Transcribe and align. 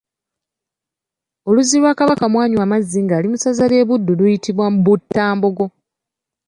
Oluzzi 1.49 1.75
lwa 1.81 1.91
Kabaka 1.99 2.25
mwanywa 2.31 2.61
amazzi 2.65 2.99
ng’ali 3.05 3.27
mu 3.31 3.37
ssaza 3.39 3.65
lye 3.71 3.87
Buddu 3.89 4.11
luyitibwa 4.19 4.65
Buttambogo. 4.85 5.65